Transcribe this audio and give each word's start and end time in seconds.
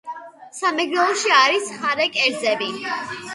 სამეგრელოში, 0.59 1.33
არის 1.41 1.67
ცხარე 1.67 2.09
კერძები. 2.17 2.73